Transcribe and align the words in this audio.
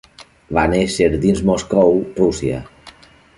Va 0.57 0.63
néixer 0.71 1.09
dins 1.25 1.43
Moscou, 1.51 1.93
Rússia. 2.23 2.63